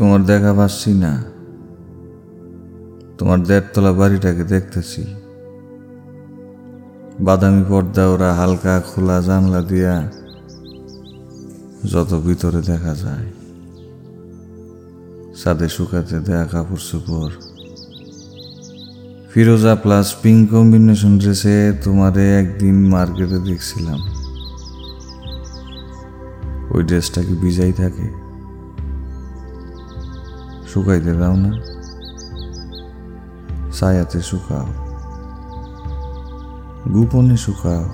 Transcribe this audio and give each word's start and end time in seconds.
তোমার 0.00 0.22
দেখা 0.24 0.52
পাচ্ছি 0.54 0.94
না। 0.94 1.24
তোমার 3.18 3.42
দেড়তলা 3.42 3.92
বাড়িটাকে 3.92 4.44
দেখতেছি। 4.44 5.02
বাদামি 7.20 7.64
পর্দা 7.68 8.08
ওরা 8.08 8.34
হালকা 8.34 8.80
খোলা 8.80 9.20
জানলা 9.20 9.60
দিয়া 9.62 10.08
যত 11.92 12.10
ভিতরে 12.26 12.60
দেখা 12.62 12.94
যায় 12.94 13.26
সাদে 15.36 15.68
শুকাতে 15.68 16.20
দেয়া 16.20 16.44
কাপড় 16.44 16.82
চোপড়। 16.90 17.34
ফিরোজা 19.30 19.74
প্লাস 19.74 20.14
পিঙ্ক 20.22 20.50
কম্বিনেশন 20.50 21.18
ড্রেসে 21.18 21.72
তোমারে 21.84 22.38
একদিন 22.38 22.88
মার্কেটে 22.88 23.38
দেখছিলাম। 23.38 24.00
ওই 26.70 26.82
ড্রেসটা 26.82 27.20
কি 27.22 27.34
ভিজাই 27.34 27.72
থাকে। 27.72 28.29
শুকাইতে 30.74 31.12
দাও 31.12 31.36
না। 31.36 31.52
ছায়াতে 33.72 34.20
শুকাও। 34.20 34.66
গোপনে 36.88 37.36
শুকাও। 37.36 37.88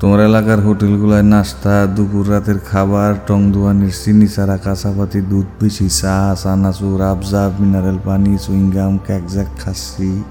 তোমার 0.00 0.20
এলাকার 0.20 0.60
হোটেলগুলায় 0.60 1.22
নাস্তা, 1.22 1.86
দুপুর 1.86 2.30
রাতের 2.30 2.58
খাবার, 2.58 3.14
টং 3.26 3.52
দোয়ানির 3.52 3.92
চিনি 4.04 4.26
ছাড়া 4.26 4.56
কাঁচাপাতি, 4.56 5.20
দুধ 5.20 5.46
বেশি 5.60 5.88
চা, 5.88 6.36
চানাচুর 6.42 7.00
আবজা 7.00 7.50
মিনারেল 7.60 7.98
পানি 8.04 8.38
চুইংগাম 8.38 8.98
ক্যাকজ্যাক 9.06 9.46
খাচ্ছি। 9.58 10.22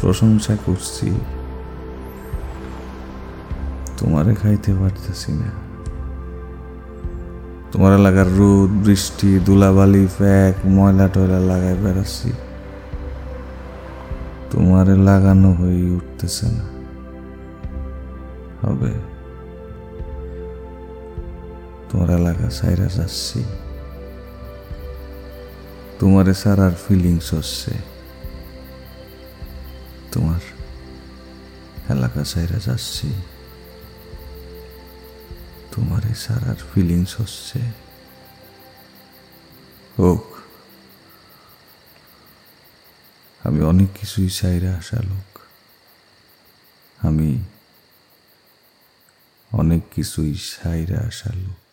প্রশংসা 0.00 0.56
করছি। 0.66 1.20
তোমারে 3.98 4.34
খাইতে 4.34 4.74
পারতেছি 4.74 5.32
না। 5.32 5.65
তোমার 7.76 7.98
এলাকার 7.98 8.32
রোদ, 8.32 8.70
বৃষ্টি, 8.70 9.38
ধুলাবালি, 9.46 10.06
ফ্যাক, 10.06 10.66
ময়লা 10.66 11.08
টয়লা 11.08 11.38
লাগাই 11.38 11.74
বেড়াচ্ছি। 11.74 12.32
তোমারে 14.50 14.96
লাগানো 14.96 15.52
হয়ে 15.52 15.90
উঠতেছে 15.90 16.46
না। 16.46 16.62
হবে। 18.62 18.92
তোমার 21.90 22.10
এলাকা 22.10 22.50
সাইরা 22.50 22.86
যাচ্ছি। 22.86 23.44
তোমারে 25.98 26.34
সারার 26.34 26.72
ফিলিংস 26.88 27.34
হচ্ছে। 27.34 27.70
তোমার 30.12 30.40
এলাকা 31.88 32.24
সাইরা 32.24 32.58
যাচ্ছি। 32.66 33.12
তোমার 35.76 36.14
সারার 36.14 36.56
ফিলিংস 36.74 37.20
হচ্ছে। 37.20 37.60
হোক, 39.98 40.24
আমি 43.44 43.60
অনেক 43.62 43.88
কিছুই 44.00 44.30
চাইরা 44.30 44.76
আসা 44.76 44.96
লোক। 44.96 45.38
আমি 46.98 47.44
অনেক 49.52 49.82
কিছুই 49.94 50.34
সাইরা 50.34 51.00
আসা 51.00 51.30
লোক। 51.34 51.65